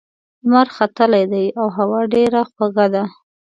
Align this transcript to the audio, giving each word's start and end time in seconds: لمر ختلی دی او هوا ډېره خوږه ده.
لمر 0.43 0.67
ختلی 0.77 1.23
دی 1.33 1.45
او 1.59 1.65
هوا 1.77 1.99
ډېره 2.13 2.41
خوږه 2.51 2.87
ده. 2.93 3.03